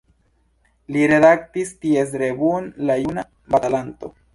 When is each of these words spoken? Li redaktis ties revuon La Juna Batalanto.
Li 0.95 1.03
redaktis 1.11 1.75
ties 1.85 2.19
revuon 2.25 2.69
La 2.91 3.01
Juna 3.05 3.31
Batalanto. 3.57 4.17